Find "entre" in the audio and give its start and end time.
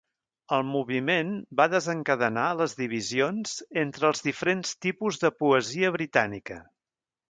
3.85-4.13